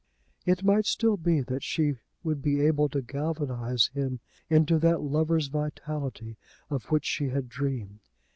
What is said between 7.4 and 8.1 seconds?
dreamed.